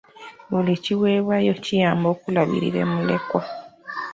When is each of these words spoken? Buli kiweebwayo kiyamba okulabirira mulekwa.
Buli 0.49 0.73
kiweebwayo 0.83 1.53
kiyamba 1.63 2.07
okulabirira 2.13 2.81
mulekwa. 2.93 3.41